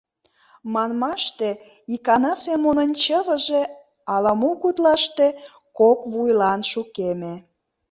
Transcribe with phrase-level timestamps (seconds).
[0.73, 1.49] Манмаште,
[1.93, 3.61] икана Семонын чывыже
[4.13, 5.27] ала-мо гутлаште
[5.79, 7.33] кок вуйлан шукеме.